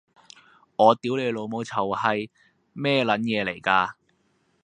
[0.77, 2.31] 我屌你老母臭閪，
[2.73, 3.93] 咩撚嘢嚟㗎？